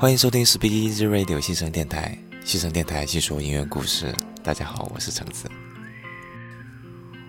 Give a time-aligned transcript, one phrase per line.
[0.00, 4.14] 欢迎收听 Speak Easy Radio 西城电台，西城电台细说音乐故事。
[4.44, 5.50] 大家好，我是橙子。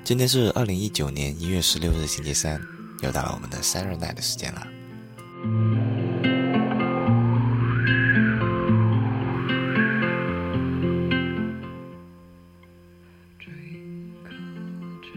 [0.03, 2.61] 今天是二零一九年一月十六日星期三，
[3.01, 4.67] 又到了我们的三日奈的时间了。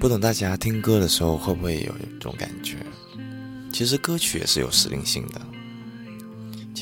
[0.01, 2.79] 不懂大家听歌的时候会不会有一种感觉？
[3.71, 5.41] 其实歌曲也是有时令性的。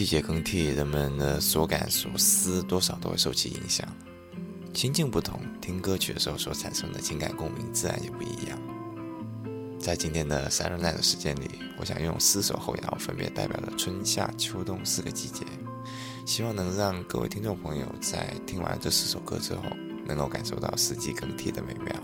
[0.01, 3.87] 季节更替，人们的所感所思多少都会受其影响。
[4.73, 8.59] 心境不同，听歌曲的时候所产生的情感共鸣自然也不一样。
[9.79, 15.45] 在今天的三日奈的时间里，我想用四首后摇，分别代表了春夏秋冬四个季节，
[16.25, 19.65] 希望能让各位听众朋友在听完这四首歌之后，
[20.07, 21.95] 能够感受到四季更替的美妙。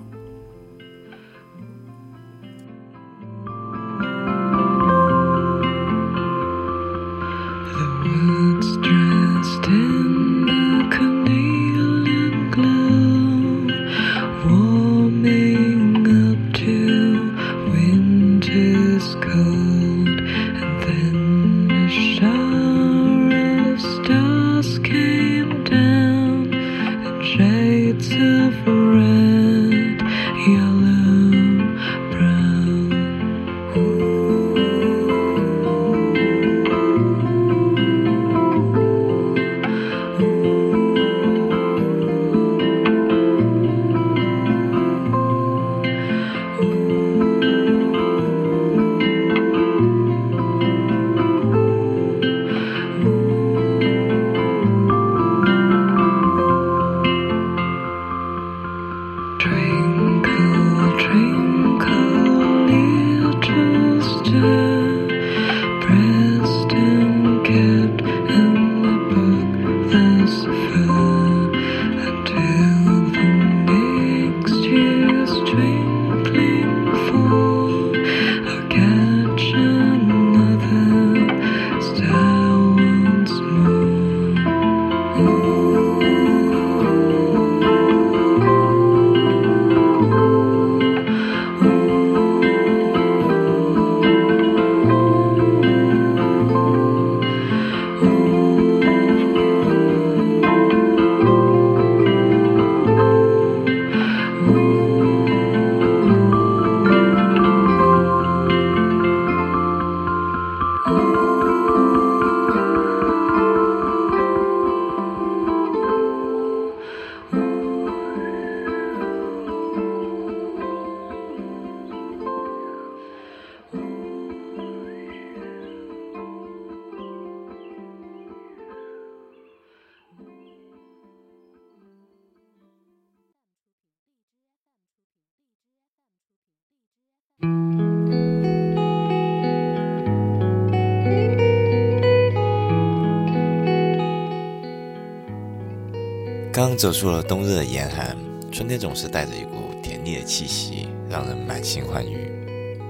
[146.56, 148.17] 刚走出了冬日的严寒，
[148.50, 152.33] 春天总是带着一股甜腻的气息，让人满心欢愉。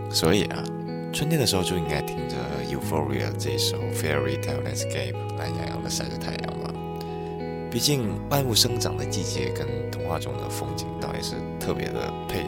[0.09, 0.63] 所以啊，
[1.13, 2.37] 春天的时候就应该听着
[2.71, 6.73] Euphoria 这一首 Fairy Tale Landscape 懒洋洋的晒着太阳嘛。
[7.69, 12.45] 毕竟万物生长的季节跟童话中的风景倒也是特别的配。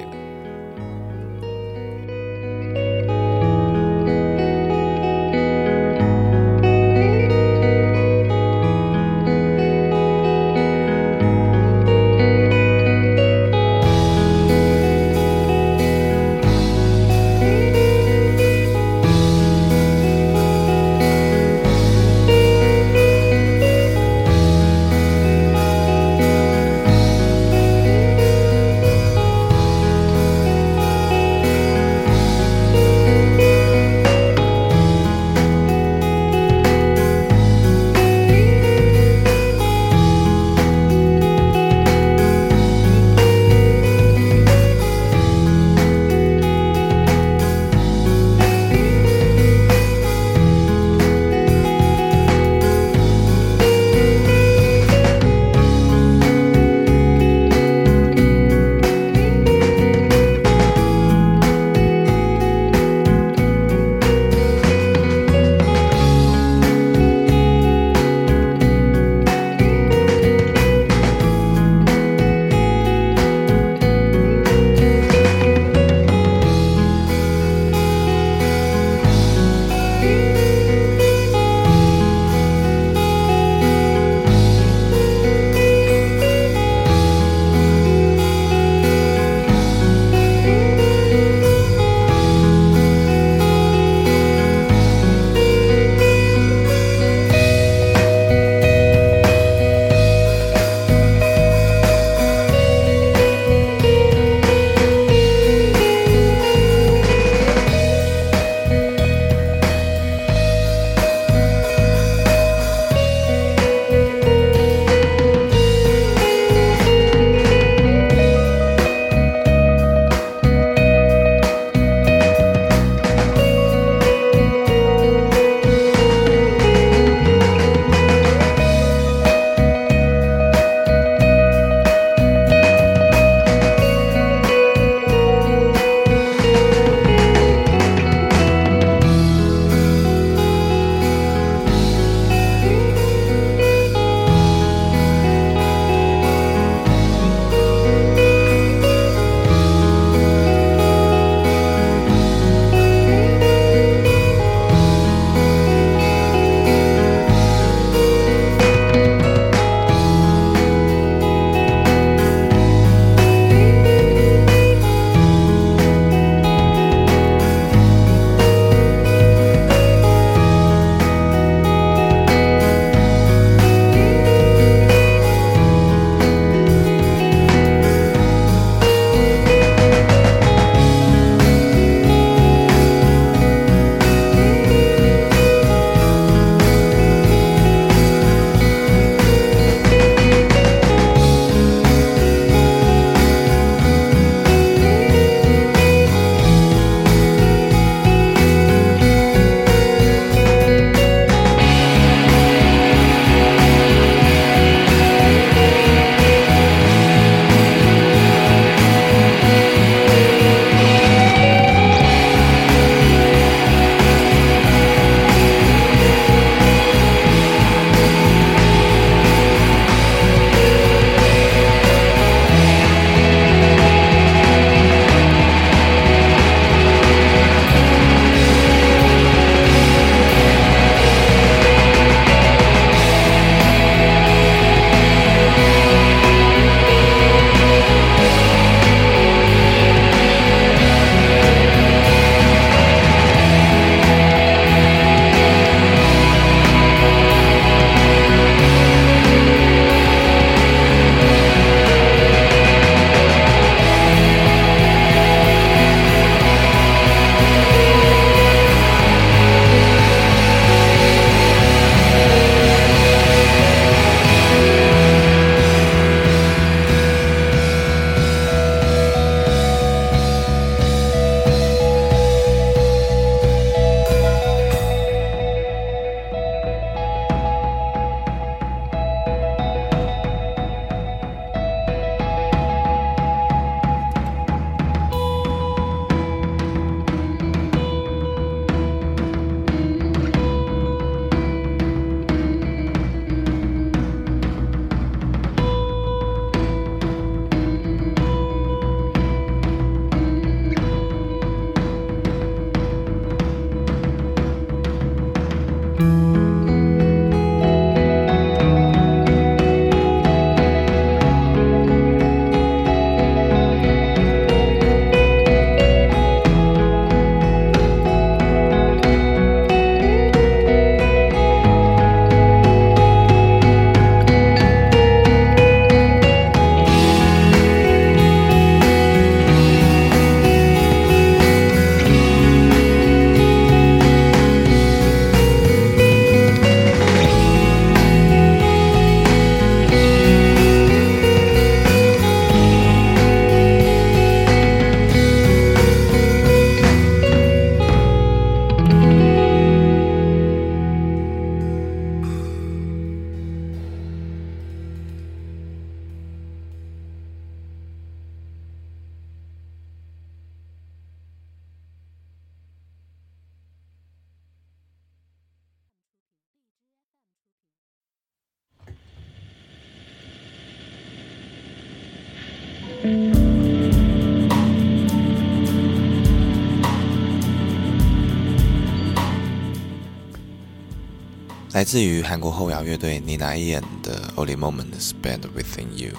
[381.78, 386.10] 来自于韩国后摇乐队 Nina Ian 的《Only Moment Spent Within You》。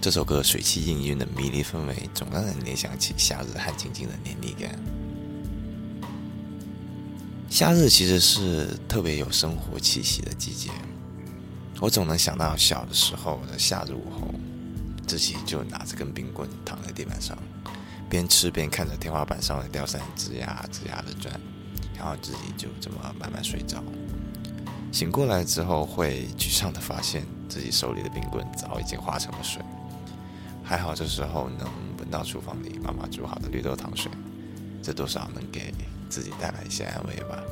[0.00, 4.76] 这首歌水汽氤氲的迷离氛围，总让人联想起夏日汗津津的黏腻感。
[7.48, 10.70] 夏日其实是特别有生活气息的季节，
[11.78, 14.34] 我总能想到小的时候的夏日午后，
[15.06, 17.38] 自己就拿着根冰棍躺在地板上，
[18.10, 21.40] 边吃边看着天花板上的吊扇吱呀吱呀的转，
[21.96, 23.80] 然后自己就这么慢慢睡着。
[24.96, 29.60] 醒过来之后，会沮丧的发现自己手里的冰棍早已经化成了水。
[30.64, 34.10] 还好这时候能闻到厨房里妈妈煮好的绿豆糖水，
[34.82, 35.74] 这多少能给
[36.08, 37.42] 自己带来一些安慰吧。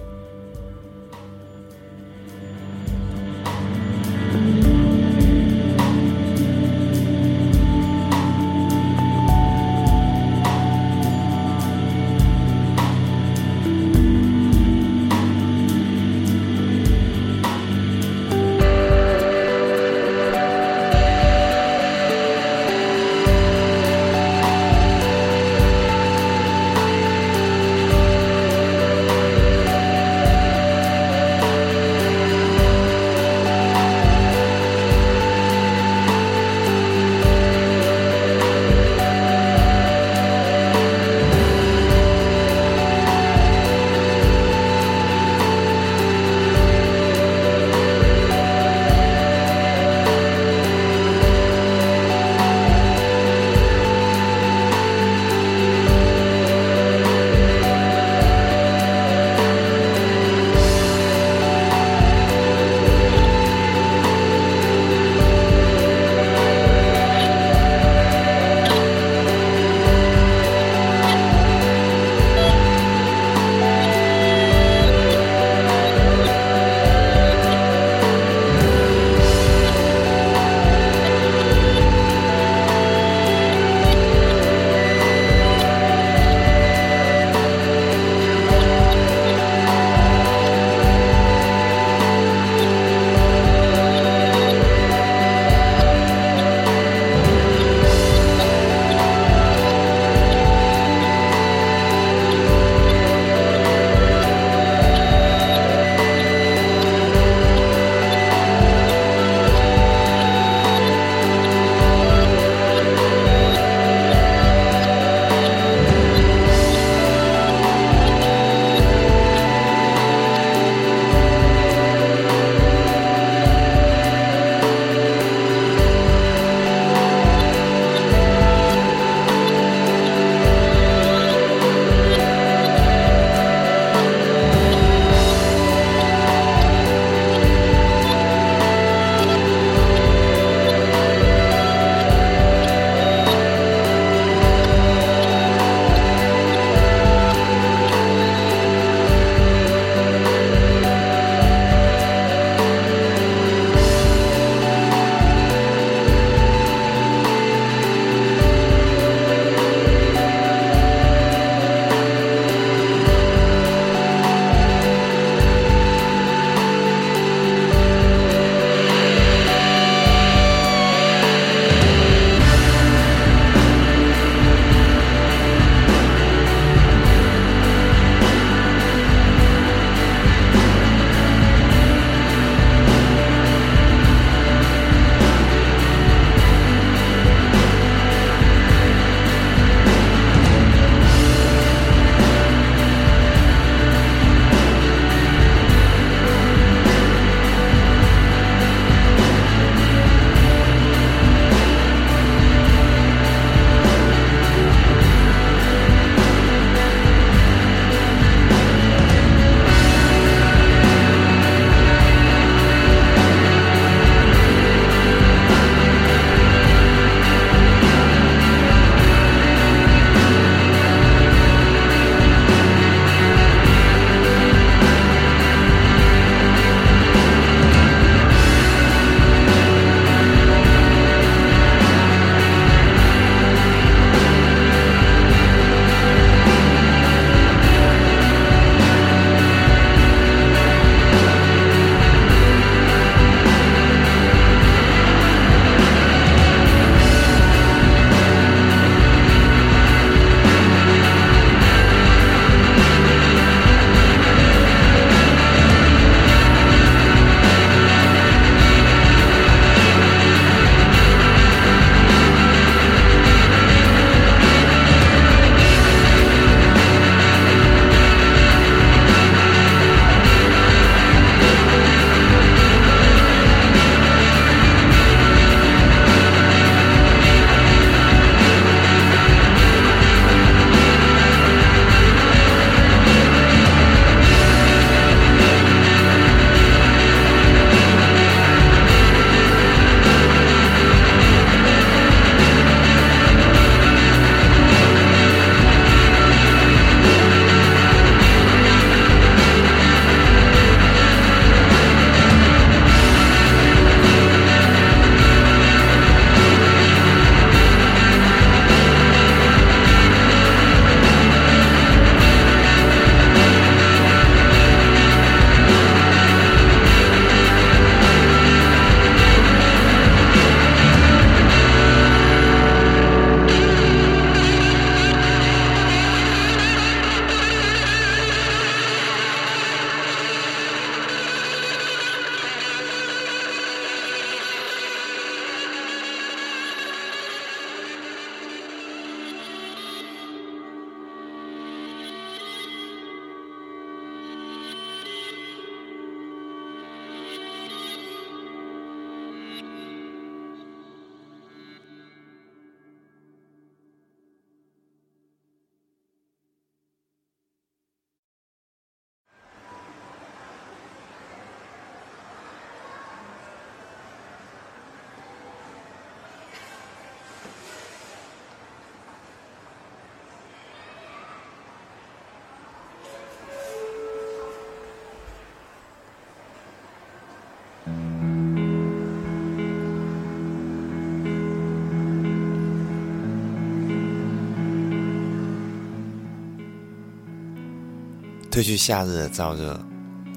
[388.54, 389.84] 褪去夏日的燥热，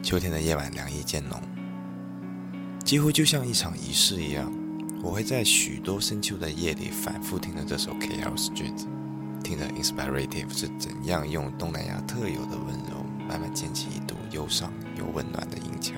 [0.02, 1.40] 秋天的夜晚凉意渐浓，
[2.84, 4.52] 几乎就像一场仪式一样。
[5.04, 8.34] 我会在许多深秋的夜里反复听着这首 K.L.
[8.34, 8.88] Street，
[9.44, 15.94] 听着 Inspirative 是怎样用东南亚特有的温柔，慢慢建起一堵忧伤又温暖的音墙。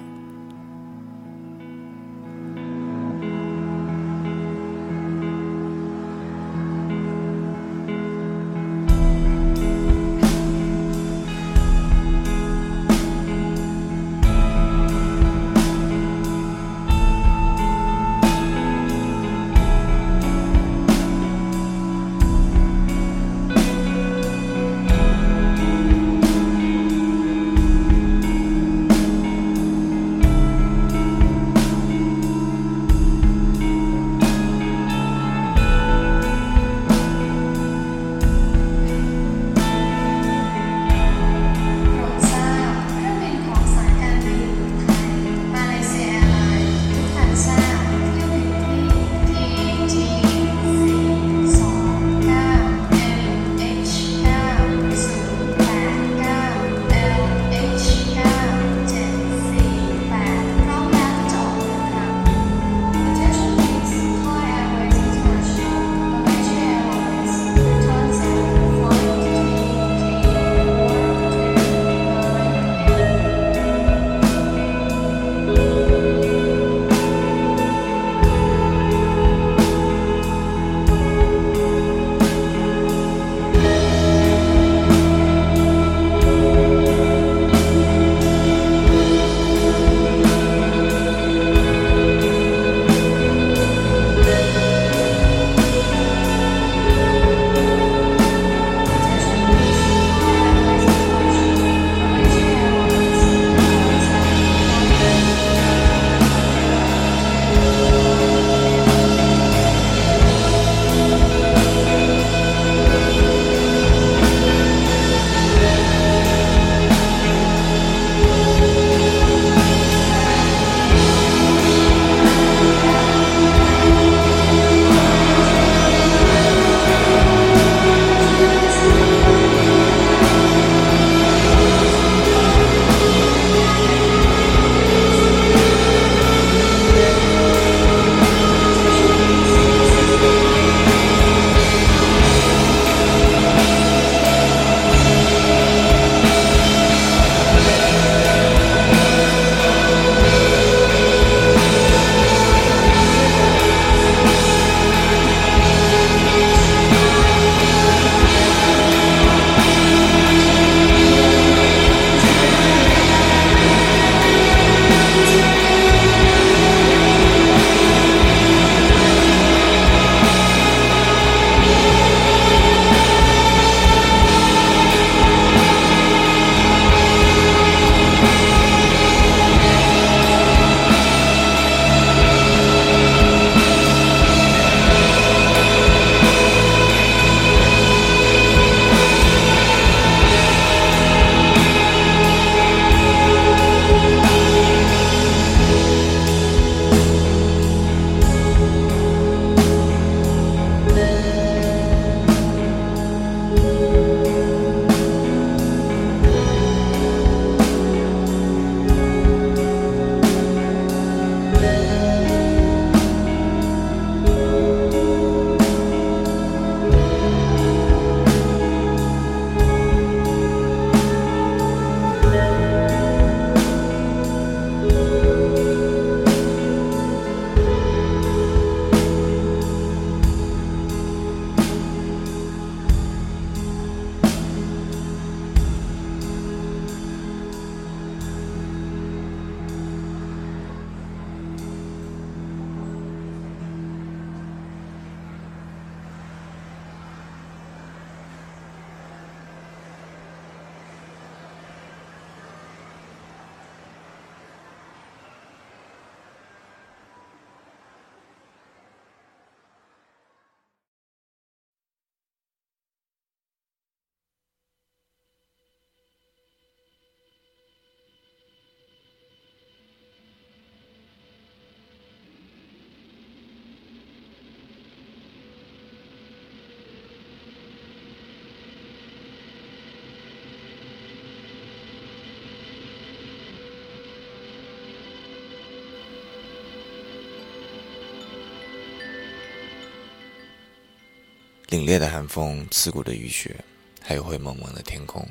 [291.69, 293.55] 凛冽的寒风、刺骨的雨雪，
[294.01, 295.23] 还有灰蒙蒙的天空。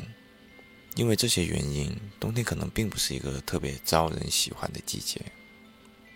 [0.94, 5.20] 因为这些原因，冬天可能并不是一个特别招人喜欢的季节，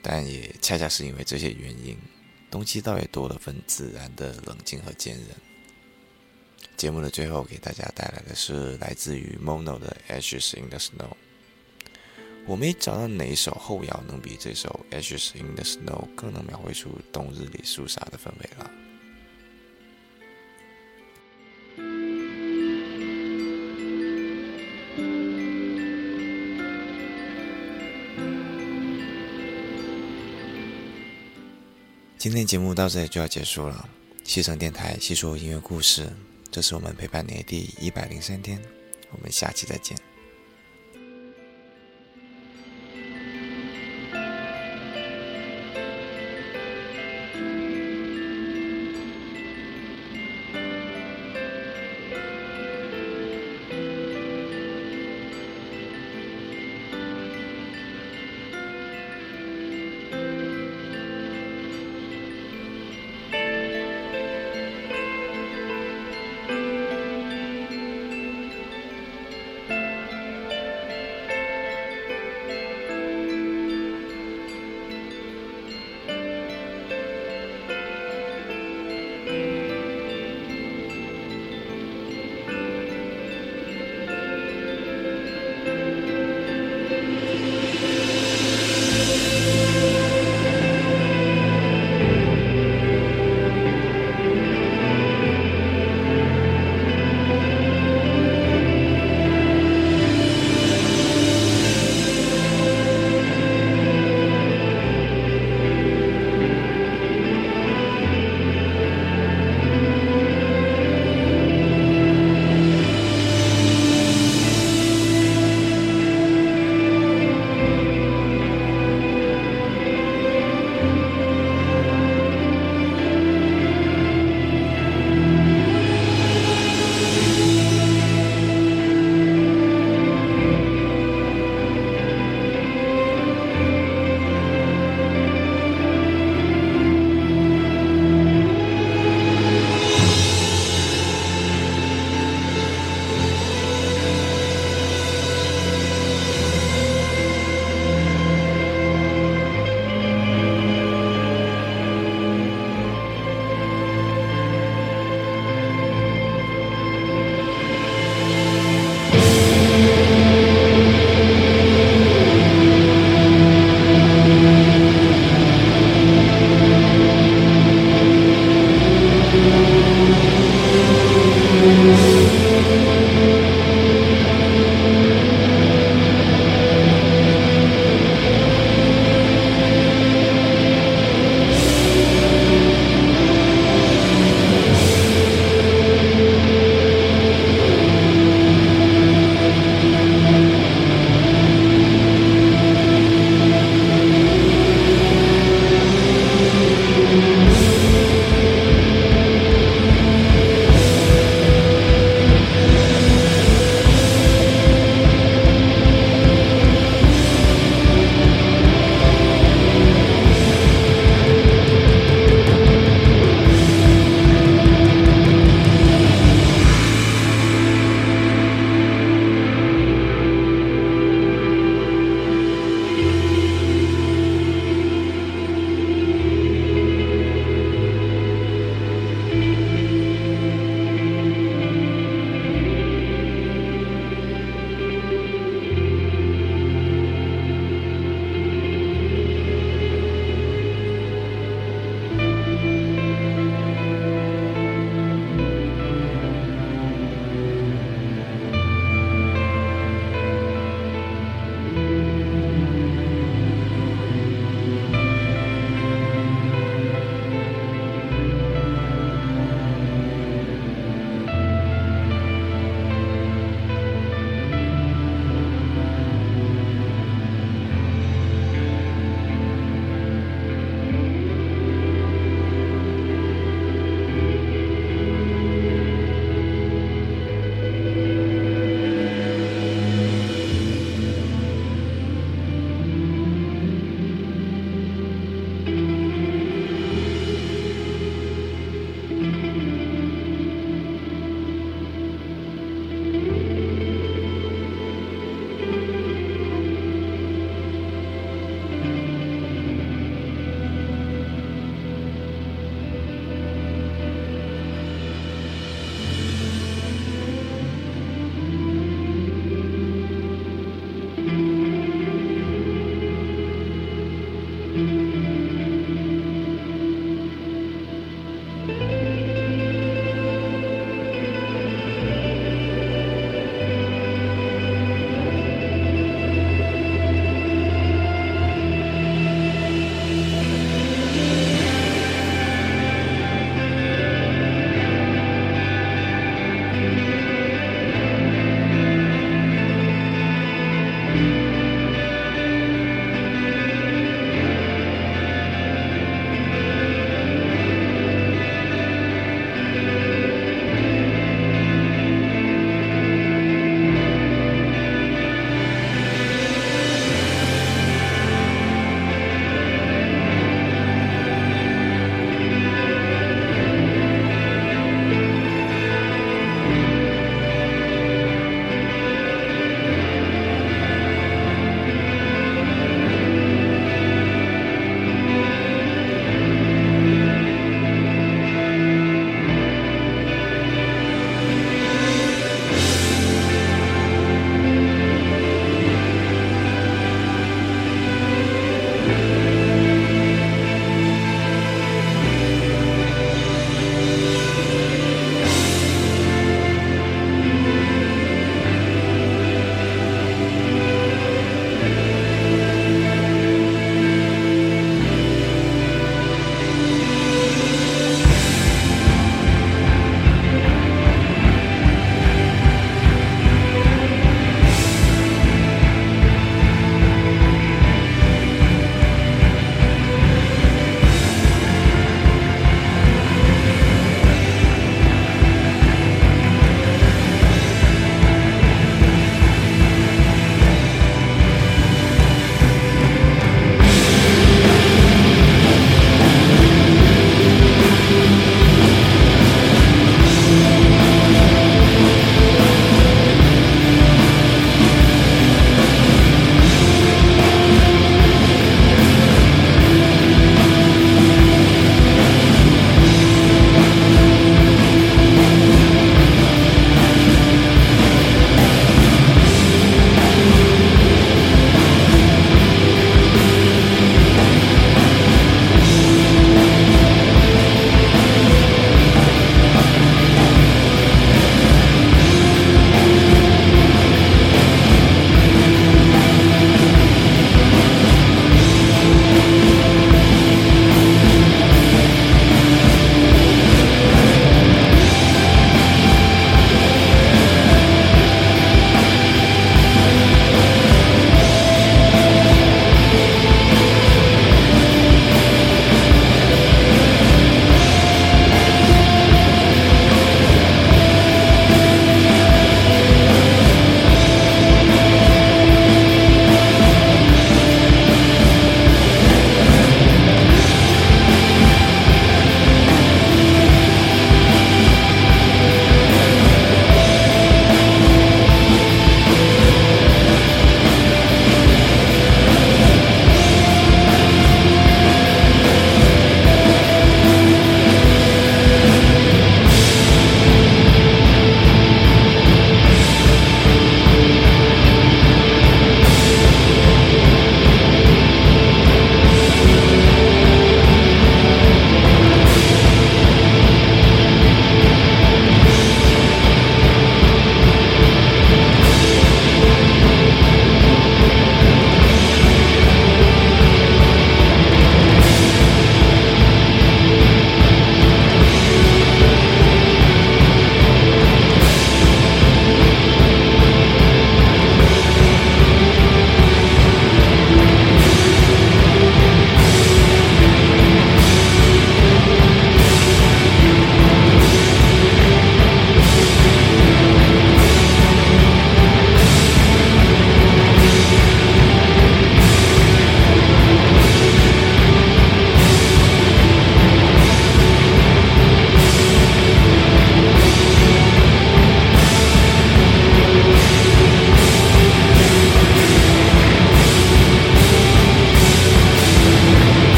[0.00, 1.98] 但也恰恰是因为这些原因，
[2.50, 5.26] 冬季倒也多了份自然的冷静和坚韧。
[6.78, 11.10] 节目的最后，给大家带来的是来自于 Mono 的《Ashes in the Snow》。
[12.46, 18.70] 我没找到哪一首后摇能比这首《Ashes in the Snow》更能描绘出冬日里肃杀的氛围了。
[32.28, 33.88] 今天节目到这里就要结束了。
[34.24, 36.12] 西城电台细说音乐故事，
[36.50, 38.60] 这是我们陪伴你的第一百零三天。
[39.12, 39.96] 我们下期再见。